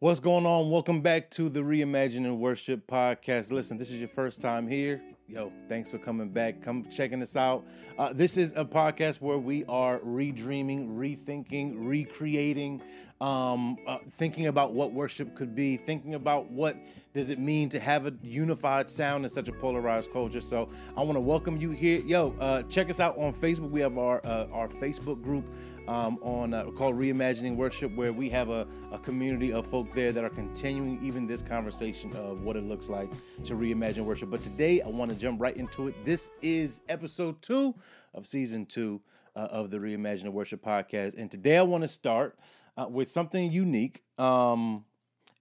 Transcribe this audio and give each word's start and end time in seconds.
What's 0.00 0.20
going 0.20 0.44
on? 0.44 0.70
Welcome 0.70 1.00
back 1.00 1.30
to 1.30 1.48
the 1.48 1.60
Reimagining 1.60 2.36
Worship 2.36 2.86
podcast. 2.86 3.50
Listen, 3.50 3.78
this 3.78 3.90
is 3.90 4.00
your 4.00 4.08
first 4.08 4.42
time 4.42 4.68
here. 4.68 5.00
Yo, 5.28 5.50
thanks 5.68 5.88
for 5.88 5.96
coming 5.96 6.28
back. 6.28 6.60
Come 6.60 6.84
checking 6.90 7.22
us 7.22 7.36
out. 7.36 7.64
Uh, 7.98 8.12
this 8.12 8.36
is 8.36 8.52
a 8.54 8.64
podcast 8.64 9.22
where 9.22 9.38
we 9.38 9.64
are 9.66 10.00
redreaming, 10.00 10.94
rethinking, 10.96 11.76
recreating, 11.78 12.82
um, 13.20 13.78
uh, 13.86 13.98
thinking 14.10 14.48
about 14.48 14.72
what 14.74 14.92
worship 14.92 15.34
could 15.34 15.54
be, 15.54 15.76
thinking 15.78 16.16
about 16.16 16.50
what 16.50 16.76
does 17.12 17.30
it 17.30 17.38
mean 17.38 17.68
to 17.68 17.78
have 17.78 18.06
a 18.06 18.12
unified 18.22 18.90
sound 18.90 19.24
in 19.24 19.30
such 19.30 19.48
a 19.48 19.52
polarized 19.52 20.12
culture. 20.12 20.40
So 20.40 20.68
I 20.96 21.02
want 21.02 21.16
to 21.16 21.20
welcome 21.20 21.56
you 21.56 21.70
here. 21.70 22.00
Yo, 22.00 22.34
uh, 22.40 22.62
check 22.64 22.90
us 22.90 23.00
out 23.00 23.16
on 23.16 23.32
Facebook. 23.32 23.70
We 23.70 23.80
have 23.80 23.98
our 23.98 24.20
uh, 24.24 24.46
our 24.52 24.68
Facebook 24.68 25.22
group 25.22 25.48
um, 25.88 26.18
on 26.22 26.54
uh, 26.54 26.64
called 26.70 26.96
Reimagining 26.96 27.56
Worship, 27.56 27.94
where 27.94 28.12
we 28.12 28.28
have 28.30 28.48
a, 28.48 28.66
a 28.92 28.98
community 28.98 29.52
of 29.52 29.66
folk 29.66 29.92
there 29.94 30.12
that 30.12 30.24
are 30.24 30.30
continuing 30.30 30.98
even 31.02 31.26
this 31.26 31.42
conversation 31.42 32.14
of 32.14 32.42
what 32.42 32.56
it 32.56 32.64
looks 32.64 32.88
like 32.88 33.10
to 33.44 33.54
reimagine 33.54 34.04
worship. 34.04 34.30
But 34.30 34.42
today, 34.42 34.80
I 34.80 34.88
want 34.88 35.10
to 35.10 35.16
jump 35.16 35.40
right 35.40 35.56
into 35.56 35.88
it. 35.88 36.04
This 36.04 36.30
is 36.42 36.80
episode 36.88 37.40
two 37.42 37.74
of 38.14 38.26
season 38.26 38.66
two 38.66 39.00
uh, 39.36 39.48
of 39.50 39.70
the 39.70 39.78
Reimagining 39.78 40.32
Worship 40.32 40.64
podcast, 40.64 41.14
and 41.16 41.30
today 41.30 41.56
I 41.56 41.62
want 41.62 41.82
to 41.82 41.88
start 41.88 42.38
uh, 42.76 42.86
with 42.88 43.10
something 43.10 43.50
unique. 43.50 44.02
Um, 44.18 44.84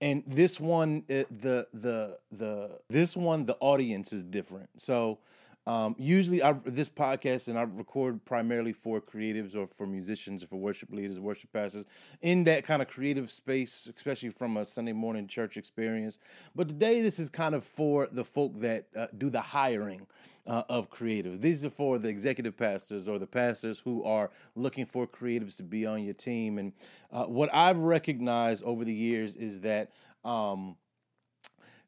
and 0.02 0.23
this 0.25 0.59
one, 0.59 1.03
uh, 1.09 1.23
the 1.30 1.67
the 1.73 2.17
the 2.31 2.80
this 2.89 3.16
one, 3.16 3.45
the 3.45 3.58
audience 3.59 4.13
is 4.13 4.23
different. 4.23 4.69
So 4.77 5.19
um, 5.69 5.95
usually, 5.99 6.41
I, 6.41 6.53
this 6.65 6.89
podcast 6.89 7.47
and 7.47 7.55
I 7.55 7.61
record 7.61 8.25
primarily 8.25 8.73
for 8.73 8.99
creatives 8.99 9.55
or 9.55 9.67
for 9.77 9.85
musicians 9.85 10.41
or 10.41 10.47
for 10.47 10.55
worship 10.55 10.91
leaders, 10.91 11.19
worship 11.19 11.53
pastors 11.53 11.85
in 12.23 12.43
that 12.45 12.65
kind 12.65 12.81
of 12.81 12.88
creative 12.88 13.30
space, 13.30 13.88
especially 13.95 14.31
from 14.31 14.57
a 14.57 14.66
Sunday 14.66 14.94
morning 14.94 15.27
church 15.27 15.57
experience. 15.57 16.17
But 16.55 16.69
today, 16.69 17.03
this 17.03 17.19
is 17.19 17.29
kind 17.29 17.53
of 17.53 17.63
for 17.63 18.09
the 18.11 18.23
folk 18.23 18.59
that 18.61 18.88
uh, 18.95 19.07
do 19.16 19.29
the 19.29 19.41
hiring 19.41 20.07
uh, 20.47 20.63
of 20.69 20.89
creatives. 20.89 21.39
These 21.39 21.63
are 21.63 21.69
for 21.69 21.99
the 21.99 22.09
executive 22.09 22.57
pastors 22.57 23.07
or 23.07 23.19
the 23.19 23.27
pastors 23.27 23.79
who 23.79 24.03
are 24.03 24.31
looking 24.55 24.88
for 24.88 25.05
creatives 25.05 25.55
to 25.57 25.63
be 25.63 25.85
on 25.85 26.03
your 26.03 26.16
team. 26.16 26.57
And 26.57 26.73
uh, 27.13 27.25
what 27.25 27.53
I've 27.53 27.77
recognized 27.77 28.63
over 28.63 28.83
the 28.83 28.94
years 28.94 29.35
is 29.35 29.61
that. 29.61 29.91
Um, 30.25 30.77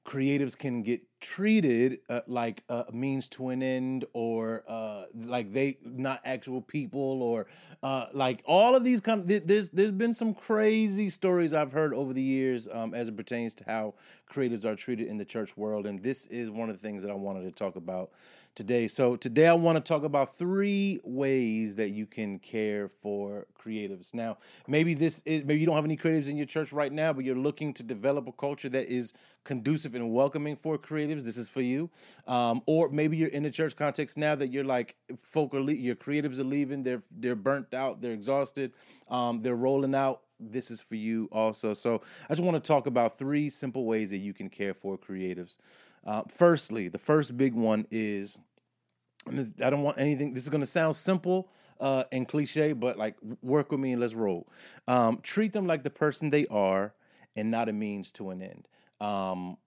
creatives 0.04 0.58
can 0.58 0.82
get 0.82 1.02
treated 1.22 2.00
uh, 2.10 2.22
like 2.28 2.64
a 2.68 2.86
means 2.92 3.30
to 3.30 3.50
an 3.50 3.64
end 3.64 4.06
or 4.14 4.64
uh, 4.68 5.06
like 5.16 5.54
they 5.54 5.78
not 5.86 6.20
actual 6.26 6.62
people 6.62 7.22
or 7.22 7.48
uh, 7.84 8.08
like 8.12 8.42
all 8.46 8.76
of 8.76 8.84
these 8.84 9.00
kind 9.00 9.32
of 9.32 9.48
there's 9.48 9.70
there's 9.70 9.92
been 9.92 10.14
some 10.14 10.34
crazy 10.34 11.10
stories 11.10 11.54
I've 11.54 11.72
heard 11.72 11.94
over 11.94 12.12
the 12.12 12.22
years 12.22 12.68
um, 12.72 12.94
as 12.94 13.08
it 13.08 13.16
pertains 13.16 13.56
to 13.56 13.64
how 13.66 13.94
creatives 14.32 14.66
are 14.66 14.76
treated 14.76 15.08
in 15.08 15.18
the 15.18 15.26
church 15.26 15.56
world 15.56 15.86
and 15.86 16.02
this 16.02 16.26
is 16.28 16.50
one 16.50 16.70
of 16.70 16.76
the 16.76 16.82
things 16.82 17.04
that 17.04 17.12
I 17.12 17.16
wanted 17.16 17.44
to 17.44 17.52
talk 17.52 17.76
about 17.76 18.12
today. 18.56 18.88
So 18.88 19.16
today 19.16 19.48
I 19.48 19.54
want 19.54 19.78
to 19.78 19.88
talk 19.88 20.04
about 20.04 20.36
three 20.36 21.00
ways 21.04 21.76
that 21.78 21.90
you 21.90 22.06
can 22.06 22.40
care 22.40 22.90
for 23.02 23.48
creatives. 23.64 24.14
Now, 24.14 24.38
maybe 24.68 24.94
this 24.94 25.22
is 25.26 25.44
maybe 25.44 25.60
you 25.60 25.66
don't 25.66 25.76
have 25.76 25.86
any 25.86 25.98
creatives 25.98 26.28
in 26.28 26.38
your 26.38 26.46
church 26.46 26.74
right 26.74 26.92
now, 26.92 27.14
but 27.14 27.24
you're 27.24 27.36
looking 27.36 27.74
to 27.76 27.84
develop 27.84 28.28
a 28.28 28.32
culture 28.32 28.70
that 28.70 28.88
is 28.88 29.14
conducive 29.44 29.96
and 29.96 30.12
welcoming 30.12 30.56
for 30.56 30.78
creatives. 30.78 31.11
This 31.20 31.38
is 31.38 31.50
for 31.50 31.62
you. 31.62 31.90
Um, 32.28 32.62
or 32.66 32.90
maybe 32.90 33.18
you're 33.18 33.30
in 33.30 33.44
the 33.44 33.52
church 33.52 33.76
context 33.76 34.18
now 34.18 34.36
that 34.36 34.48
you're 34.48 34.64
like 34.64 34.96
folk 35.18 35.54
are 35.54 35.62
le- 35.62 35.74
your 35.74 35.96
creatives 35.96 36.40
are 36.40 36.44
leaving. 36.44 36.84
They're 36.84 37.04
they're 37.12 37.36
burnt 37.36 37.74
out. 37.74 38.02
They're 38.02 38.14
exhausted. 38.14 38.74
Um, 39.10 39.42
they're 39.42 39.56
rolling 39.56 39.96
out. 39.96 40.22
This 40.40 40.72
is 40.72 40.82
for 40.82 40.96
you 40.96 41.30
also. 41.32 41.74
So 41.74 42.02
I 42.30 42.34
just 42.34 42.44
want 42.44 42.62
to 42.62 42.68
talk 42.68 42.88
about 42.88 43.18
three 43.18 43.50
simple 43.50 43.86
ways 43.86 44.10
that 44.10 44.18
you 44.18 44.34
can 44.34 44.50
care 44.50 44.74
for 44.74 44.98
creatives. 44.98 45.58
Uh, 46.06 46.24
firstly, 46.28 46.88
the 46.88 46.98
first 46.98 47.38
big 47.38 47.54
one 47.54 47.86
is 47.92 48.40
I 49.28 49.70
don't 49.70 49.84
want 49.84 50.00
anything. 50.00 50.34
This 50.34 50.44
is 50.44 50.50
going 50.50 50.62
to 50.62 50.68
sound 50.68 50.96
simple 50.96 51.50
uh, 51.80 52.06
and 52.12 52.28
cliche, 52.28 52.74
but 52.74 52.98
like 52.98 53.16
work 53.42 53.72
with 53.72 53.80
me 53.80 53.92
and 53.92 54.02
let's 54.02 54.14
roll. 54.14 54.48
Um, 54.88 55.20
treat 55.22 55.54
them 55.54 55.68
like 55.68 55.84
the 55.84 55.90
person 55.90 56.30
they 56.30 56.48
are 56.48 56.94
and 57.36 57.52
not 57.52 57.70
a 57.70 57.74
means 57.74 58.12
to 58.14 58.30
an 58.32 58.42
end. 58.42 58.68
Um, 59.00 59.58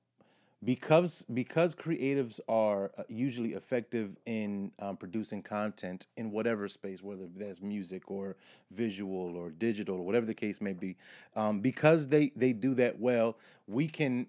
because 0.65 1.25
because 1.35 1.75
creatives 1.75 2.41
are 2.49 2.91
uh, 2.97 3.03
usually 3.09 3.53
effective 3.53 4.17
in 4.27 4.73
um, 4.79 4.97
producing 4.97 5.43
content 5.43 6.07
in 6.17 6.31
whatever 6.31 6.69
space, 6.69 7.03
whether 7.03 7.27
that's 7.37 7.61
music 7.61 8.11
or 8.11 8.37
visual 8.71 9.37
or 9.37 9.51
digital 9.51 9.97
or 9.97 10.07
whatever 10.07 10.27
the 10.27 10.35
case 10.35 10.61
may 10.61 10.73
be, 10.73 10.97
um, 11.37 11.61
because 11.61 12.09
they 12.09 12.33
they 12.37 12.53
do 12.53 12.75
that 12.75 12.99
well, 12.99 13.37
we 13.67 13.87
can 13.87 14.27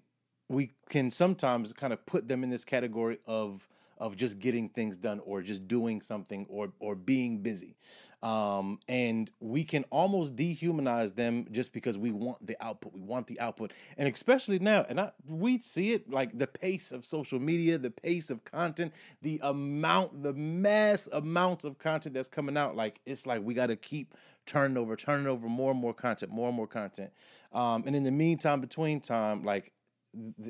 we 0.48 0.72
can 0.88 1.10
sometimes 1.10 1.72
kind 1.72 1.92
of 1.92 2.04
put 2.06 2.28
them 2.28 2.44
in 2.44 2.50
this 2.50 2.64
category 2.64 3.18
of 3.26 3.66
of 3.98 4.16
just 4.16 4.38
getting 4.38 4.68
things 4.68 4.96
done 4.96 5.20
or 5.24 5.40
just 5.40 5.66
doing 5.66 6.00
something 6.02 6.46
or 6.48 6.72
or 6.80 6.94
being 6.94 7.38
busy. 7.38 7.76
Um, 8.22 8.80
and 8.88 9.30
we 9.40 9.62
can 9.62 9.84
almost 9.90 10.36
dehumanize 10.36 11.14
them 11.14 11.46
just 11.52 11.72
because 11.72 11.98
we 11.98 12.10
want 12.10 12.44
the 12.46 12.56
output. 12.64 12.94
We 12.94 13.00
want 13.00 13.26
the 13.26 13.38
output, 13.38 13.72
and 13.98 14.12
especially 14.12 14.58
now, 14.58 14.86
and 14.88 14.98
I, 14.98 15.12
we 15.28 15.58
see 15.58 15.92
it 15.92 16.10
like 16.10 16.36
the 16.36 16.46
pace 16.46 16.92
of 16.92 17.04
social 17.04 17.38
media, 17.38 17.76
the 17.78 17.90
pace 17.90 18.30
of 18.30 18.42
content, 18.44 18.92
the 19.20 19.38
amount, 19.42 20.22
the 20.22 20.32
mass 20.32 21.08
amounts 21.12 21.64
of 21.64 21.78
content 21.78 22.14
that's 22.14 22.28
coming 22.28 22.56
out. 22.56 22.74
Like 22.74 23.00
it's 23.04 23.26
like 23.26 23.42
we 23.44 23.54
got 23.54 23.66
to 23.66 23.76
keep 23.76 24.14
turning 24.46 24.76
over, 24.76 24.96
turning 24.96 25.26
over 25.26 25.46
more 25.48 25.72
and 25.72 25.80
more 25.80 25.94
content, 25.94 26.32
more 26.32 26.48
and 26.48 26.56
more 26.56 26.66
content. 26.66 27.10
Um, 27.52 27.84
and 27.86 27.94
in 27.94 28.02
the 28.02 28.10
meantime, 28.10 28.60
between 28.60 29.00
time, 29.00 29.44
like 29.44 29.72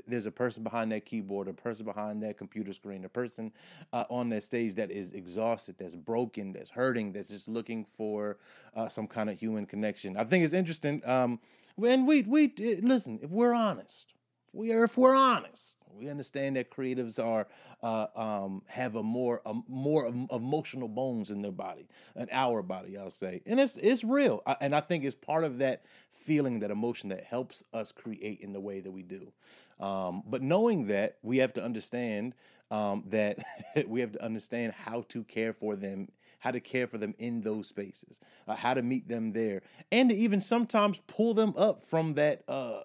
there's 0.07 0.27
a 0.27 0.31
person 0.31 0.63
behind 0.63 0.93
that 0.93 1.05
keyboard, 1.05 1.49
a 1.49 1.53
person 1.53 1.85
behind 1.87 2.23
that 2.23 2.39
computer 2.39 2.73
screen, 2.73 3.05
a 3.05 3.09
person 3.09 3.53
uh, 3.93 4.05
on 4.11 4.29
that 4.31 4.45
stage 4.45 4.75
that 4.77 4.91
is 4.91 5.13
exhausted, 5.13 5.77
that's 5.79 5.95
broken, 5.95 6.53
that's 6.53 6.71
hurting, 6.71 7.13
that's 7.13 7.29
just 7.29 7.49
looking 7.49 7.87
for 7.97 8.39
uh, 8.75 8.89
some 8.89 9.07
kind 9.07 9.31
of 9.31 9.39
human 9.39 9.67
connection. 9.67 10.17
I 10.17 10.25
think 10.25 10.45
it's 10.45 10.53
interesting. 10.53 11.07
Um, 11.07 11.41
and 11.85 12.07
we 12.07 12.23
we 12.23 12.53
listen. 12.81 13.19
If 13.23 13.31
we're 13.31 13.53
honest, 13.53 14.15
we 14.57 14.73
are. 14.73 14.85
If 14.85 14.97
we're 14.97 15.15
honest, 15.15 15.77
we 15.93 16.09
understand 16.09 16.57
that 16.57 16.71
creatives 16.71 17.23
are 17.23 17.47
uh, 17.83 18.07
um, 18.17 18.63
have 18.67 18.97
a 18.97 19.03
more 19.03 19.43
a 19.45 19.55
more 19.69 20.07
emotional 20.31 20.89
bones 20.89 21.31
in 21.31 21.43
their 21.43 21.53
body, 21.53 21.87
an 22.15 22.29
our 22.33 22.63
body, 22.63 22.97
I'll 22.97 23.11
say, 23.11 23.43
and 23.47 23.61
it's 23.61 23.77
it's 23.77 24.03
real. 24.03 24.43
and 24.61 24.75
I 24.75 24.81
think 24.81 25.05
it's 25.05 25.15
part 25.15 25.45
of 25.45 25.59
that 25.59 25.85
feeling, 26.11 26.61
that 26.61 26.71
emotion 26.71 27.11
that 27.11 27.25
helps 27.25 27.65
us 27.73 27.93
create 27.93 28.41
in 28.41 28.53
the 28.53 28.61
way 28.61 28.81
that 28.81 28.91
we 28.91 29.03
do. 29.03 29.33
Um, 29.79 30.23
but 30.27 30.43
knowing 30.43 30.87
that, 30.87 31.19
we 31.23 31.39
have 31.39 31.53
to 31.55 31.63
understand 31.63 32.35
um, 32.71 33.05
that 33.09 33.39
we 33.87 34.01
have 34.01 34.13
to 34.13 34.25
understand 34.25 34.73
how 34.73 35.03
to 35.11 35.23
care 35.25 35.53
for 35.53 35.77
them 35.77 36.09
how 36.39 36.51
to 36.53 36.61
care 36.61 36.87
for 36.87 36.99
them 36.99 37.13
in 37.19 37.41
those 37.41 37.67
spaces, 37.67 38.21
uh, 38.47 38.55
how 38.55 38.73
to 38.73 38.83
meet 38.83 39.09
them 39.09 39.33
there, 39.33 39.63
and 39.91 40.11
to 40.11 40.15
even 40.15 40.39
sometimes 40.39 41.01
pull 41.09 41.35
them 41.35 41.53
up 41.57 41.85
from 41.85 42.15
that 42.15 42.43
uh, 42.47 42.83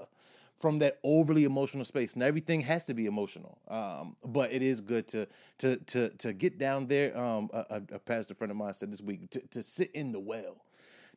from 0.61 0.79
that 0.79 0.99
overly 1.03 1.43
emotional 1.43 1.83
space. 1.83 2.13
And 2.13 2.23
everything 2.23 2.61
has 2.61 2.85
to 2.85 2.93
be 2.93 3.07
emotional, 3.07 3.57
um, 3.67 4.15
but 4.23 4.53
it 4.53 4.61
is 4.61 4.79
good 4.79 5.07
to 5.09 5.27
to 5.57 5.77
to 5.77 6.09
to 6.09 6.33
get 6.33 6.59
down 6.59 6.87
there. 6.87 7.17
Um, 7.17 7.49
a, 7.51 7.81
a, 7.91 7.99
pastor 7.99 8.35
friend 8.35 8.51
of 8.51 8.57
mine 8.57 8.73
said 8.73 8.91
this 8.91 9.01
week 9.01 9.29
to, 9.31 9.39
to 9.47 9.63
sit 9.63 9.91
in 9.93 10.11
the 10.11 10.19
well, 10.19 10.57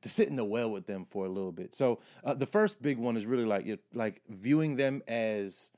to 0.02 0.08
sit 0.08 0.28
in 0.28 0.36
the 0.36 0.44
well 0.44 0.70
with 0.70 0.86
them 0.86 1.06
for 1.10 1.26
a 1.26 1.28
little 1.28 1.52
bit. 1.52 1.74
So 1.74 2.00
uh, 2.24 2.34
the 2.34 2.46
first 2.46 2.80
big 2.80 2.98
one 2.98 3.16
is 3.16 3.26
really 3.26 3.44
like 3.44 3.78
like 3.92 4.22
viewing 4.28 4.76
them 4.76 5.02
as 5.06 5.70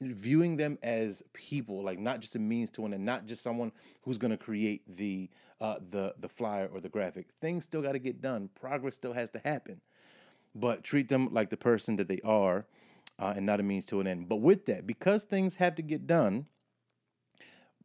viewing 0.00 0.56
them 0.56 0.78
as 0.82 1.22
people, 1.32 1.82
like 1.82 1.98
not 1.98 2.20
just 2.20 2.36
a 2.36 2.38
means 2.38 2.70
to 2.70 2.84
an 2.84 2.92
end, 2.92 3.04
not 3.04 3.26
just 3.26 3.42
someone 3.42 3.72
who's 4.02 4.18
going 4.18 4.30
to 4.30 4.36
create 4.36 4.82
the 4.96 5.30
uh, 5.60 5.76
the 5.90 6.14
the 6.20 6.28
flyer 6.28 6.68
or 6.72 6.80
the 6.80 6.90
graphic. 6.90 7.28
Things 7.40 7.64
still 7.64 7.82
got 7.82 7.92
to 7.92 7.98
get 7.98 8.20
done. 8.20 8.50
Progress 8.54 8.94
still 8.94 9.14
has 9.14 9.30
to 9.30 9.38
happen, 9.38 9.80
but 10.54 10.84
treat 10.84 11.08
them 11.08 11.32
like 11.32 11.48
the 11.48 11.56
person 11.56 11.96
that 11.96 12.08
they 12.08 12.20
are 12.22 12.66
uh, 13.18 13.34
and 13.36 13.46
not 13.46 13.60
a 13.60 13.62
means 13.62 13.86
to 13.86 14.00
an 14.00 14.06
end. 14.06 14.28
But 14.28 14.36
with 14.36 14.66
that, 14.66 14.86
because 14.86 15.24
things 15.24 15.56
have 15.56 15.74
to 15.76 15.82
get 15.82 16.06
done, 16.06 16.46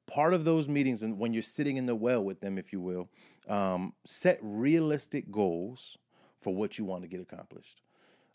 part 0.07 0.33
of 0.33 0.45
those 0.45 0.67
meetings, 0.67 1.03
and 1.03 1.17
when 1.17 1.33
you're 1.33 1.43
sitting 1.43 1.77
in 1.77 1.85
the 1.85 1.95
well 1.95 2.23
with 2.23 2.41
them, 2.41 2.57
if 2.57 2.73
you 2.73 2.81
will, 2.81 3.09
um, 3.47 3.93
set 4.05 4.39
realistic 4.41 5.31
goals 5.31 5.97
for 6.41 6.53
what 6.53 6.77
you 6.77 6.85
want 6.85 7.03
to 7.03 7.07
get 7.07 7.21
accomplished. 7.21 7.81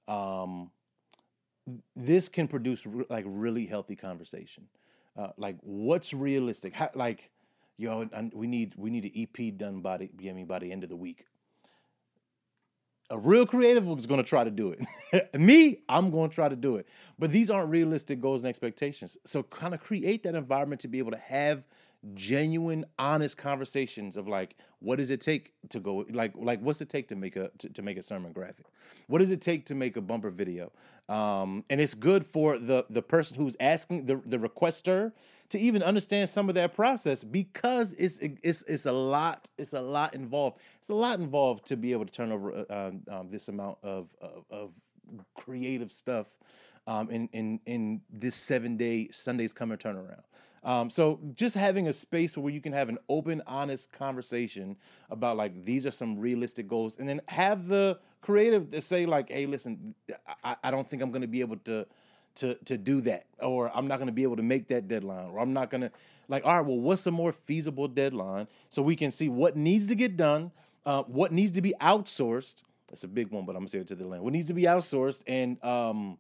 Um, 0.09 0.71
this 1.95 2.29
can 2.29 2.49
produce 2.49 2.87
re- 2.87 3.07
like 3.11 3.25
really 3.27 3.67
healthy 3.67 3.97
conversation. 3.97 4.69
Uh, 5.17 5.29
like, 5.37 5.57
what's 5.63 6.13
realistic? 6.13 6.75
How, 6.75 6.91
like, 6.95 7.31
yo, 7.77 8.09
we 8.33 8.47
need 8.47 8.75
we 8.77 8.91
need 8.91 9.05
an 9.05 9.13
EP 9.15 9.57
done 9.57 9.81
by 9.81 9.97
the 9.97 10.11
I 10.31 10.45
by 10.45 10.59
the 10.59 10.71
end 10.71 10.85
of 10.85 10.91
the 10.91 10.97
week. 10.97 11.27
A 13.11 13.19
real 13.19 13.47
creative 13.47 13.87
is 13.99 14.07
going 14.07 14.23
to 14.23 14.29
try 14.29 14.43
to 14.43 14.51
do 14.51 14.75
it. 15.13 15.35
Me, 15.39 15.79
I'm 15.89 16.11
going 16.11 16.29
to 16.29 16.35
try 16.35 16.49
to 16.49 16.57
do 16.57 16.77
it. 16.77 16.87
But 17.19 17.31
these 17.31 17.51
aren't 17.51 17.71
realistic 17.71 18.21
goals 18.21 18.43
and 18.43 18.49
expectations. 18.49 19.17
So 19.25 19.45
kind 19.45 19.75
of 19.75 19.81
create 19.81 20.25
that 20.25 20.35
environment 20.35 20.81
to 20.83 20.89
be 20.89 20.99
able 20.99 21.13
to 21.13 21.19
have 21.19 21.65
genuine, 22.15 22.85
honest 22.99 23.37
conversations 23.37 24.17
of 24.17 24.29
like, 24.29 24.57
what 24.81 24.97
does 24.97 25.11
it 25.11 25.21
take 25.21 25.53
to 25.71 25.81
go 25.81 26.05
like 26.11 26.33
like 26.35 26.61
what's 26.61 26.81
it 26.81 26.89
take 26.89 27.09
to 27.09 27.17
make 27.17 27.37
a 27.37 27.51
to, 27.59 27.69
to 27.71 27.83
make 27.83 27.97
a 27.97 28.03
sermon 28.03 28.33
graphic? 28.33 28.67
What 29.07 29.19
does 29.19 29.31
it 29.31 29.41
take 29.41 29.67
to 29.67 29.75
make 29.75 29.97
a 29.97 30.01
bumper 30.01 30.31
video? 30.31 30.73
Um, 31.09 31.65
and 31.71 31.81
it's 31.81 31.95
good 31.95 32.27
for 32.27 32.59
the 32.59 32.85
the 32.91 33.03
person 33.03 33.37
who's 33.37 33.57
asking 33.61 34.07
the 34.07 34.21
the 34.25 34.39
requester 34.39 35.13
to 35.51 35.59
even 35.59 35.83
understand 35.83 36.29
some 36.29 36.49
of 36.49 36.55
that 36.55 36.75
process 36.75 37.23
because 37.25 37.93
it's 37.95 38.19
it's 38.21 38.63
it's 38.67 38.87
a 38.87 38.93
lot 38.93 39.49
it's 39.59 39.73
a 39.73 39.81
lot 39.81 40.15
involved. 40.15 40.59
It's 40.79 40.89
a 40.89 40.95
lot 40.95 41.19
involved 41.19 41.67
to 41.67 41.77
be 41.77 41.93
able 41.93 42.07
to 42.07 42.13
turn 42.13 42.33
over 42.33 42.53
uh, 42.53 42.65
um, 42.89 43.03
um, 43.11 43.29
this 43.31 43.49
amount 43.49 43.79
of, 43.83 44.09
of, 44.21 44.45
of 44.51 44.71
creative 45.35 45.93
stuff 45.93 46.27
um, 46.87 47.11
in 47.11 47.29
in 47.33 47.61
in 47.67 48.01
this 48.11 48.35
seven 48.35 48.77
day 48.77 49.09
Sundays 49.11 49.53
coming 49.53 49.79
turnaround. 49.79 50.23
Um, 50.65 50.91
so 50.91 51.21
just 51.35 51.55
having 51.55 51.87
a 51.87 51.93
space 51.93 52.37
where 52.37 52.53
you 52.53 52.61
can 52.61 52.73
have 52.73 52.89
an 52.89 52.99
open, 53.09 53.41
honest 53.47 53.93
conversation 53.93 54.77
about 55.11 55.37
like 55.37 55.65
these 55.65 55.87
are 55.87 55.93
some 55.93 56.19
realistic 56.19 56.67
goals, 56.67 56.97
and 56.99 57.09
then 57.09 57.21
have 57.29 57.69
the 57.69 58.01
creative 58.21 58.73
to 58.73 58.81
say 58.81 59.07
like, 59.07 59.31
hey, 59.31 59.47
listen, 59.47 59.95
I, 60.43 60.57
I 60.65 60.71
don't 60.73 60.87
think 60.89 61.03
I'm 61.03 61.13
going 61.13 61.23
to 61.23 61.29
be 61.29 61.41
able 61.41 61.59
to 61.59 61.87
to 62.37 62.55
to 62.67 62.79
do 62.79 63.01
that, 63.03 63.27
or 63.41 63.71
I'm 63.75 63.89
not 63.89 63.97
going 63.99 64.09
to 64.09 64.13
be 64.13 64.23
able 64.23 64.37
to 64.37 64.43
make 64.43 64.69
that 64.69 64.89
deadline, 64.89 65.31
or 65.31 65.41
I'm 65.41 65.53
not 65.53 65.71
going 65.71 65.83
to 65.83 65.91
like, 66.29 66.45
all 66.45 66.57
right, 66.57 66.67
well, 66.67 66.79
what's 66.79 67.07
a 67.07 67.11
more 67.11 67.33
feasible 67.33 67.89
deadline 67.89 68.49
so 68.69 68.83
we 68.83 68.97
can 68.97 69.11
see 69.11 69.29
what 69.29 69.57
needs 69.57 69.87
to 69.89 69.95
get 69.95 70.17
done, 70.17 70.51
uh, 70.85 71.03
what 71.05 71.33
needs 71.33 71.53
to 71.53 71.63
be 71.63 71.75
outsourced. 71.81 72.63
That's 72.89 73.05
a 73.05 73.09
big 73.09 73.31
one, 73.31 73.45
but 73.45 73.53
I'm 73.53 73.63
gonna 73.63 73.69
say 73.69 73.79
it 73.79 73.89
to 73.89 73.95
the 73.95 74.07
land. 74.07 74.23
What 74.23 74.33
needs 74.33 74.49
to 74.49 74.55
be 74.55 74.63
outsourced, 74.63 75.23
and 75.27 75.63
um, 75.65 76.19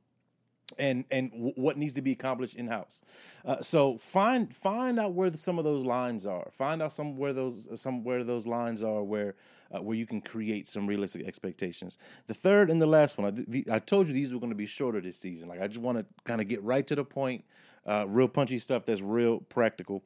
and 0.78 1.04
and 1.10 1.30
w- 1.30 1.52
what 1.54 1.76
needs 1.76 1.94
to 1.94 2.02
be 2.02 2.12
accomplished 2.12 2.56
in 2.56 2.66
house. 2.66 3.02
Uh, 3.44 3.62
so 3.62 3.98
find 3.98 4.54
find 4.54 4.98
out 4.98 5.12
where 5.12 5.30
the, 5.30 5.38
some 5.38 5.58
of 5.58 5.64
those 5.64 5.84
lines 5.84 6.26
are. 6.26 6.48
Find 6.52 6.82
out 6.82 6.92
some 6.92 7.16
where 7.16 7.32
those 7.32 7.68
some 7.80 8.02
where 8.02 8.24
those 8.24 8.46
lines 8.46 8.82
are 8.82 9.02
where 9.02 9.36
uh, 9.74 9.82
where 9.82 9.96
you 9.96 10.06
can 10.06 10.20
create 10.20 10.68
some 10.68 10.86
realistic 10.86 11.26
expectations. 11.26 11.98
The 12.26 12.34
third 12.34 12.70
and 12.70 12.80
the 12.80 12.86
last 12.86 13.18
one, 13.18 13.26
I, 13.26 13.30
the, 13.30 13.66
I 13.70 13.78
told 13.78 14.08
you 14.08 14.14
these 14.14 14.32
were 14.32 14.40
going 14.40 14.50
to 14.50 14.56
be 14.56 14.66
shorter 14.66 15.00
this 15.00 15.18
season. 15.18 15.48
Like 15.48 15.60
I 15.60 15.66
just 15.66 15.80
want 15.80 15.98
to 15.98 16.06
kind 16.24 16.40
of 16.40 16.48
get 16.48 16.62
right 16.62 16.86
to 16.86 16.94
the 16.94 17.04
point, 17.04 17.44
uh, 17.86 18.06
real 18.08 18.28
punchy 18.28 18.58
stuff 18.58 18.84
that's 18.86 19.00
real 19.00 19.40
practical. 19.40 20.02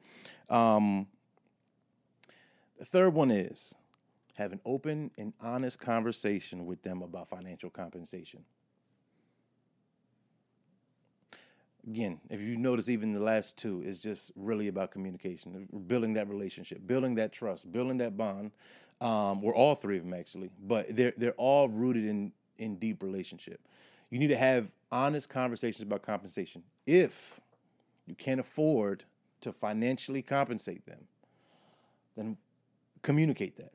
Um, 0.49 1.07
the 2.79 2.85
third 2.85 3.13
one 3.13 3.31
is 3.31 3.75
have 4.35 4.51
an 4.51 4.61
open 4.65 5.11
and 5.17 5.33
honest 5.41 5.79
conversation 5.79 6.65
with 6.65 6.81
them 6.83 7.01
about 7.01 7.29
financial 7.29 7.69
compensation. 7.69 8.43
again, 11.87 12.19
if 12.29 12.41
you 12.41 12.57
notice, 12.57 12.89
even 12.89 13.13
the 13.13 13.19
last 13.19 13.57
two 13.57 13.81
is 13.83 14.01
just 14.01 14.31
really 14.35 14.67
about 14.67 14.91
communication, 14.91 15.67
building 15.87 16.13
that 16.13 16.27
relationship, 16.29 16.85
building 16.85 17.15
that 17.15 17.31
trust, 17.31 17.71
building 17.71 17.97
that 17.97 18.17
bond. 18.17 18.51
Um, 19.01 19.41
we're 19.41 19.55
all 19.55 19.73
three 19.75 19.97
of 19.97 20.03
them 20.03 20.13
actually, 20.13 20.51
but 20.61 20.95
they're 20.95 21.13
they're 21.17 21.33
all 21.33 21.67
rooted 21.67 22.05
in 22.05 22.31
in 22.59 22.75
deep 22.77 23.01
relationship. 23.01 23.59
You 24.11 24.19
need 24.19 24.27
to 24.27 24.37
have 24.37 24.71
honest 24.91 25.27
conversations 25.27 25.81
about 25.81 26.03
compensation. 26.03 26.63
If 26.85 27.39
you 28.05 28.13
can't 28.13 28.39
afford 28.39 29.03
to 29.41 29.51
financially 29.51 30.21
compensate 30.21 30.85
them, 30.85 30.99
then 32.15 32.37
communicate 33.01 33.57
that. 33.57 33.73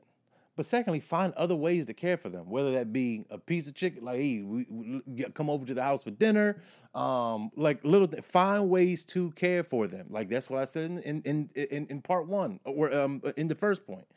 But 0.55 0.65
secondly, 0.65 0.99
find 0.99 1.33
other 1.35 1.55
ways 1.55 1.85
to 1.85 1.93
care 1.93 2.17
for 2.17 2.29
them, 2.29 2.49
whether 2.49 2.71
that 2.71 2.91
be 2.91 3.25
a 3.29 3.37
piece 3.37 3.67
of 3.67 3.75
chicken, 3.75 4.03
like 4.03 4.19
hey, 4.19 4.41
we, 4.41 4.65
we 5.05 5.23
come 5.35 5.51
over 5.51 5.65
to 5.65 5.73
the 5.73 5.83
house 5.83 6.03
for 6.03 6.09
dinner, 6.09 6.63
um, 6.95 7.51
like 7.55 7.83
little. 7.83 8.07
Th- 8.07 8.23
find 8.23 8.67
ways 8.67 9.05
to 9.05 9.29
care 9.31 9.63
for 9.63 9.85
them. 9.85 10.07
Like 10.09 10.29
that's 10.29 10.49
what 10.49 10.59
I 10.59 10.65
said 10.65 10.89
in 10.89 11.21
in 11.21 11.49
in, 11.53 11.85
in 11.89 12.01
part 12.01 12.27
one, 12.27 12.59
or 12.63 12.91
um, 12.91 13.21
in 13.35 13.47
the 13.47 13.55
first 13.55 13.85
point. 13.85 14.07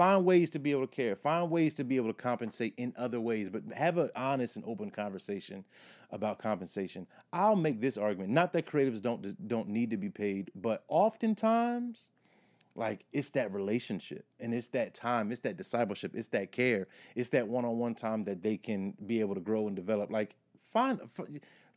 Find 0.00 0.24
ways 0.24 0.48
to 0.48 0.58
be 0.58 0.70
able 0.70 0.86
to 0.86 0.96
care. 0.96 1.14
Find 1.14 1.50
ways 1.50 1.74
to 1.74 1.84
be 1.84 1.96
able 1.96 2.06
to 2.06 2.14
compensate 2.14 2.72
in 2.78 2.94
other 2.96 3.20
ways, 3.20 3.50
but 3.50 3.64
have 3.74 3.98
an 3.98 4.08
honest 4.16 4.56
and 4.56 4.64
open 4.64 4.90
conversation 4.90 5.62
about 6.10 6.38
compensation. 6.38 7.06
I'll 7.34 7.54
make 7.54 7.82
this 7.82 7.98
argument: 7.98 8.30
not 8.30 8.54
that 8.54 8.64
creatives 8.64 9.02
don't 9.02 9.46
don't 9.46 9.68
need 9.68 9.90
to 9.90 9.98
be 9.98 10.08
paid, 10.08 10.52
but 10.54 10.84
oftentimes 10.88 12.08
like 12.74 13.04
it's 13.12 13.28
that 13.32 13.52
relationship 13.52 14.24
and 14.38 14.54
it's 14.54 14.68
that 14.68 14.94
time, 14.94 15.30
it's 15.30 15.42
that 15.42 15.58
discipleship, 15.58 16.12
it's 16.14 16.28
that 16.28 16.50
care, 16.50 16.88
it's 17.14 17.28
that 17.28 17.46
one-on-one 17.46 17.94
time 17.94 18.22
that 18.22 18.42
they 18.42 18.56
can 18.56 18.94
be 19.06 19.20
able 19.20 19.34
to 19.34 19.40
grow 19.42 19.66
and 19.66 19.76
develop. 19.76 20.10
Like 20.10 20.34
find 20.56 20.98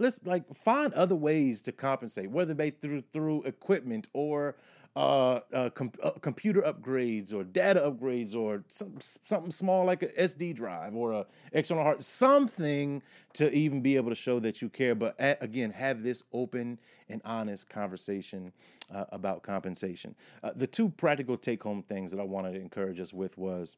let's 0.03 0.19
like 0.25 0.44
find 0.55 0.94
other 0.94 1.15
ways 1.15 1.61
to 1.63 1.71
compensate, 1.71 2.29
whether 2.29 2.53
they 2.53 2.69
through 2.69 3.03
through 3.13 3.41
equipment 3.44 4.07
or 4.13 4.55
uh, 4.95 5.39
uh, 5.51 5.69
com- 5.71 5.91
uh, 6.03 6.11
computer 6.21 6.61
upgrades 6.61 7.33
or 7.33 7.44
data 7.44 7.79
upgrades 7.79 8.35
or 8.35 8.63
some, 8.67 8.95
something 9.25 9.50
small 9.50 9.85
like 9.85 10.03
a 10.03 10.07
SD 10.09 10.55
drive 10.55 10.94
or 10.94 11.13
a 11.13 11.25
external 11.51 11.83
hard 11.83 12.03
something 12.03 13.01
to 13.33 13.51
even 13.53 13.81
be 13.81 13.95
able 13.95 14.09
to 14.09 14.15
show 14.15 14.39
that 14.39 14.61
you 14.61 14.69
care. 14.69 14.94
But 14.94 15.15
again, 15.17 15.71
have 15.71 16.03
this 16.03 16.21
open 16.31 16.79
and 17.09 17.21
honest 17.25 17.67
conversation 17.69 18.51
uh, 18.94 19.05
about 19.11 19.41
compensation. 19.41 20.13
Uh, 20.44 20.51
the 20.55 20.67
two 20.67 20.89
practical 20.89 21.38
take 21.38 21.63
home 21.63 21.81
things 21.81 22.11
that 22.11 22.19
I 22.19 22.23
wanted 22.23 22.53
to 22.53 22.59
encourage 22.59 23.00
us 23.00 23.13
with 23.13 23.35
was 23.35 23.77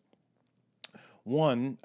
one. 1.24 1.78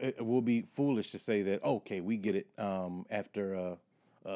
It 0.00 0.24
will 0.24 0.42
be 0.42 0.62
foolish 0.62 1.10
to 1.12 1.18
say 1.18 1.42
that 1.42 1.62
okay, 1.64 2.00
we 2.00 2.16
get 2.16 2.34
it 2.34 2.46
um, 2.58 3.06
after 3.10 3.54
a 3.54 3.78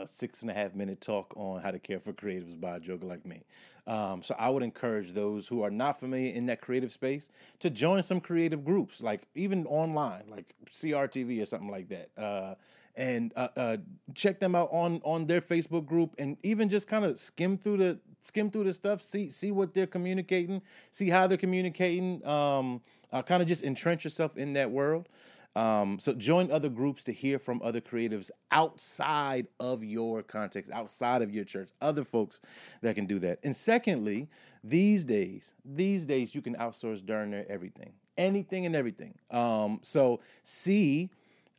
six 0.07 0.43
and 0.43 0.51
a 0.51 0.55
half 0.55 0.75
minute 0.75 1.01
talk 1.01 1.35
on 1.37 1.61
how 1.61 1.71
to 1.71 1.79
care 1.79 2.01
for 2.01 2.13
creatives 2.13 2.59
by 2.59 2.77
a 2.77 2.81
joker 2.81 3.07
like 3.07 3.27
me. 3.27 3.43
Um, 3.87 4.23
so 4.23 4.35
I 4.39 4.49
would 4.49 4.63
encourage 4.63 5.13
those 5.13 5.49
who 5.49 5.63
are 5.63 5.71
not 5.71 5.99
familiar 5.99 6.33
in 6.33 6.47
that 6.47 6.61
creative 6.61 6.93
space 6.93 7.31
to 7.59 7.69
join 7.69 8.03
some 8.03 8.21
creative 8.21 8.65
groups, 8.65 9.01
like 9.01 9.23
even 9.35 9.67
online, 9.67 10.25
like 10.29 10.55
CRTV 10.71 11.43
or 11.43 11.47
something 11.47 11.71
like 11.71 11.89
that. 11.89 12.11
Uh, 12.17 12.55
and 12.95 13.33
uh, 13.37 13.49
uh, 13.57 13.77
check 14.15 14.39
them 14.39 14.55
out 14.55 14.69
on 14.71 15.01
on 15.03 15.27
their 15.27 15.41
Facebook 15.41 15.87
group, 15.87 16.15
and 16.19 16.37
even 16.43 16.69
just 16.69 16.87
kind 16.87 17.05
of 17.05 17.19
skim 17.19 17.57
through 17.57 17.79
the 17.79 17.99
skim 18.21 18.51
through 18.51 18.65
the 18.65 18.73
stuff, 18.73 19.03
see 19.03 19.31
see 19.31 19.51
what 19.51 19.73
they're 19.73 19.87
communicating, 19.87 20.61
see 20.91 21.09
how 21.09 21.27
they're 21.27 21.39
communicating. 21.39 22.25
Um, 22.27 22.83
uh, 23.13 23.23
kind 23.23 23.43
of 23.43 23.49
just 23.49 23.63
entrench 23.63 24.05
yourself 24.05 24.37
in 24.37 24.53
that 24.55 24.71
world. 24.71 25.09
Um, 25.55 25.99
so 26.01 26.15
join 26.15 26.51
other 26.51 26.71
groups 26.71 27.05
to 27.05 27.13
hear 27.13 27.39
from 27.39 27.61
other 27.63 27.81
creatives 27.81 28.31
outside 28.51 29.49
of 29.61 29.85
your 29.85 30.23
context, 30.23 30.71
outside 30.73 31.21
of 31.21 31.31
your 31.31 31.45
church, 31.45 31.69
other 31.81 32.05
folks 32.05 32.41
that 32.81 32.95
can 32.95 33.05
do 33.07 33.19
that. 33.19 33.39
And 33.43 33.55
secondly, 33.55 34.29
these 34.65 35.05
days, 35.05 35.53
these 35.65 36.07
days 36.07 36.35
you 36.35 36.41
can 36.41 36.55
outsource 36.55 37.05
darn 37.05 37.31
near 37.31 37.45
everything, 37.51 37.93
anything 38.17 38.65
and 38.65 38.75
everything. 38.75 39.15
Um, 39.31 39.81
so 39.83 40.21
see. 40.43 41.11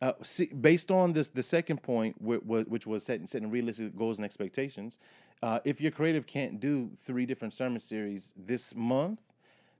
Uh, 0.01 0.11
see, 0.21 0.47
based 0.47 0.91
on 0.91 1.13
this, 1.13 1.29
the 1.29 1.41
second 1.41 1.81
point, 1.81 2.13
which 2.19 2.85
was 2.85 3.05
setting, 3.05 3.25
setting 3.25 3.49
realistic 3.49 3.95
goals 3.95 4.17
and 4.17 4.25
expectations, 4.25 4.99
uh, 5.41 5.59
if 5.63 5.79
your 5.79 5.91
creative 5.91 6.27
can't 6.27 6.59
do 6.59 6.89
three 6.99 7.25
different 7.25 7.53
sermon 7.53 7.79
series 7.79 8.33
this 8.35 8.75
month, 8.75 9.21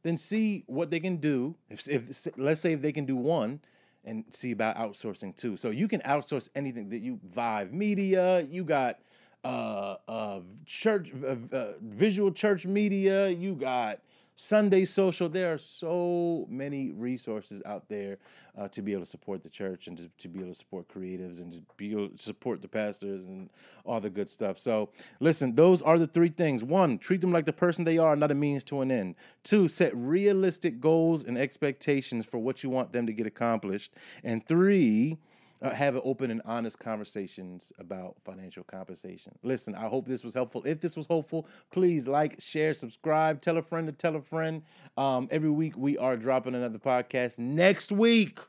then 0.03 0.17
see 0.17 0.63
what 0.67 0.91
they 0.91 0.99
can 0.99 1.17
do. 1.17 1.55
If, 1.69 1.87
if 1.87 2.27
let's 2.37 2.61
say 2.61 2.73
if 2.73 2.81
they 2.81 2.91
can 2.91 3.05
do 3.05 3.15
one, 3.15 3.61
and 4.05 4.25
see 4.29 4.51
about 4.51 4.75
outsourcing 4.77 5.35
too. 5.35 5.57
So 5.57 5.69
you 5.69 5.87
can 5.87 6.01
outsource 6.01 6.49
anything 6.55 6.89
that 6.89 6.99
you 6.99 7.19
Vive 7.23 7.71
Media, 7.71 8.41
you 8.41 8.63
got 8.63 8.99
uh, 9.43 9.95
uh, 10.07 10.39
church, 10.65 11.11
uh, 11.23 11.55
uh 11.55 11.73
visual 11.81 12.31
church 12.31 12.65
media, 12.65 13.29
you 13.29 13.55
got 13.55 13.99
Sunday 14.35 14.85
Social. 14.85 15.29
There 15.29 15.53
are 15.53 15.57
so 15.57 16.47
many 16.49 16.91
resources 16.91 17.61
out 17.65 17.87
there 17.87 18.17
uh, 18.57 18.67
to 18.69 18.81
be 18.81 18.93
able 18.93 19.03
to 19.03 19.09
support 19.09 19.43
the 19.43 19.49
church 19.49 19.87
and 19.87 19.97
to, 19.97 20.09
to, 20.17 20.27
be 20.27 20.39
able 20.39 20.51
to 20.51 20.57
support 20.57 20.87
creatives 20.87 21.41
and 21.41 21.53
to 21.53 21.61
be 21.77 21.91
able 21.91 22.09
to 22.09 22.17
support 22.17 22.61
the 22.61 22.67
pastors 22.67 23.25
and 23.25 23.49
all 23.85 23.99
the 23.99 24.09
good 24.09 24.29
stuff. 24.29 24.59
So, 24.59 24.89
listen, 25.19 25.55
those 25.55 25.81
are 25.81 25.97
the 25.97 26.07
three 26.07 26.29
things. 26.29 26.63
One, 26.63 26.97
treat 26.97 27.21
them 27.21 27.31
like 27.31 27.45
the 27.45 27.53
person 27.53 27.83
they 27.83 27.97
are, 27.97 28.15
not 28.15 28.31
a 28.31 28.35
means 28.35 28.63
to 28.65 28.81
an 28.81 28.91
end. 28.91 29.15
Two, 29.43 29.67
set 29.67 29.95
realistic 29.95 30.79
goals 30.79 31.23
and 31.23 31.37
expectations 31.37 32.25
for 32.25 32.37
what 32.37 32.63
you 32.63 32.69
want 32.69 32.93
them 32.93 33.07
to 33.07 33.13
get 33.13 33.27
accomplished. 33.27 33.93
And 34.23 34.45
three, 34.47 35.17
uh, 35.63 35.73
have 35.73 35.99
open 36.03 36.29
and 36.29 36.41
honest 36.45 36.77
conversations 36.77 37.71
about 37.79 38.15
financial 38.25 38.63
compensation. 38.63 39.33
Listen, 39.43 39.73
I 39.73 39.87
hope 39.87 40.07
this 40.07 40.23
was 40.23 40.33
helpful. 40.33 40.61
If 40.65 40.81
this 40.81 40.95
was 40.95 41.07
helpful, 41.07 41.47
please 41.71 42.07
like, 42.07 42.39
share, 42.39 42.73
subscribe, 42.73 43.41
tell 43.41 43.57
a 43.57 43.61
friend 43.61 43.87
to 43.87 43.93
tell 43.93 44.15
a 44.15 44.21
friend. 44.21 44.63
Um, 44.97 45.27
every 45.31 45.49
week 45.49 45.73
we 45.77 45.97
are 45.97 46.17
dropping 46.17 46.53
another 46.53 46.79
podcast. 46.79 47.39
Next 47.39 47.91
week, 47.91 48.39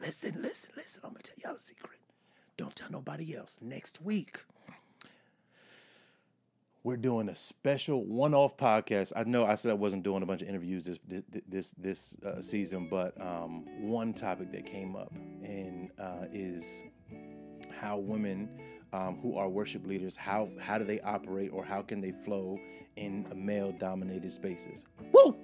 listen, 0.00 0.36
listen, 0.40 0.70
listen. 0.76 1.02
I'm 1.04 1.10
gonna 1.10 1.22
tell 1.22 1.36
y'all 1.42 1.56
a 1.56 1.58
secret. 1.58 1.98
Don't 2.56 2.74
tell 2.74 2.90
nobody 2.90 3.36
else. 3.36 3.58
Next 3.60 4.00
week 4.00 4.44
we're 6.88 6.96
doing 6.96 7.28
a 7.28 7.34
special 7.34 8.02
one-off 8.06 8.56
podcast. 8.56 9.12
I 9.14 9.24
know 9.24 9.44
I 9.44 9.56
said 9.56 9.72
I 9.72 9.74
wasn't 9.74 10.04
doing 10.04 10.22
a 10.22 10.26
bunch 10.26 10.40
of 10.40 10.48
interviews 10.48 10.86
this 10.86 10.98
this 11.46 11.72
this 11.72 12.16
uh, 12.24 12.40
season, 12.40 12.88
but 12.88 13.12
um, 13.20 13.66
one 13.78 14.14
topic 14.14 14.50
that 14.52 14.64
came 14.64 14.96
up 14.96 15.12
and 15.44 15.90
uh, 16.00 16.24
is 16.32 16.84
how 17.78 17.98
women 17.98 18.48
um, 18.94 19.18
who 19.20 19.36
are 19.36 19.50
worship 19.50 19.86
leaders. 19.86 20.16
How 20.16 20.48
how 20.58 20.78
do 20.78 20.84
they 20.84 20.98
operate, 21.00 21.50
or 21.52 21.62
how 21.62 21.82
can 21.82 22.00
they 22.00 22.12
flow 22.12 22.58
in 22.96 23.26
male-dominated 23.36 24.32
spaces? 24.32 24.86
Woo! 25.12 25.36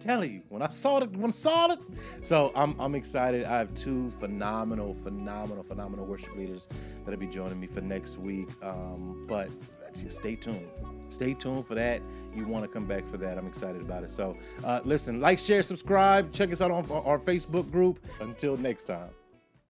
telling 0.00 0.32
you 0.32 0.42
when 0.48 0.62
I 0.62 0.68
saw 0.68 0.98
it, 0.98 1.10
when 1.12 1.30
I 1.30 1.34
saw 1.34 1.72
it. 1.72 1.78
So 2.22 2.52
I'm 2.54 2.78
I'm 2.80 2.94
excited. 2.94 3.44
I 3.44 3.58
have 3.58 3.74
two 3.74 4.10
phenomenal, 4.12 4.94
phenomenal, 5.02 5.62
phenomenal 5.62 6.06
worship 6.06 6.34
leaders 6.36 6.68
that'll 7.04 7.20
be 7.20 7.26
joining 7.26 7.60
me 7.60 7.66
for 7.66 7.80
next 7.80 8.18
week. 8.18 8.48
Um, 8.62 9.26
but 9.28 9.50
stay 10.08 10.36
tuned. 10.36 10.68
Stay 11.08 11.34
tuned 11.34 11.66
for 11.66 11.74
that. 11.74 12.02
You 12.34 12.46
want 12.46 12.64
to 12.64 12.68
come 12.68 12.84
back 12.84 13.08
for 13.08 13.16
that. 13.18 13.38
I'm 13.38 13.46
excited 13.46 13.80
about 13.80 14.02
it. 14.04 14.10
So 14.10 14.36
uh, 14.64 14.80
listen, 14.84 15.20
like, 15.20 15.38
share, 15.38 15.62
subscribe. 15.62 16.32
Check 16.32 16.52
us 16.52 16.60
out 16.60 16.70
on 16.70 16.90
our 16.90 17.18
Facebook 17.18 17.70
group. 17.70 17.98
Until 18.20 18.56
next 18.56 18.84
time. 18.84 19.10